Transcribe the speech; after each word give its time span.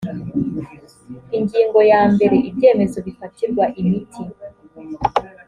ingingo 1.37 1.79
yambere 1.91 2.35
ibyemezo 2.49 2.97
bifatirwa 3.05 3.63
imiti 3.81 4.23